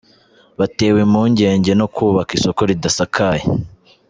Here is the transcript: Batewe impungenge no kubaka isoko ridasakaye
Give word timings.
Batewe 0.59 0.99
impungenge 1.05 1.71
no 1.79 1.87
kubaka 1.95 2.31
isoko 2.37 2.61
ridasakaye 2.69 3.43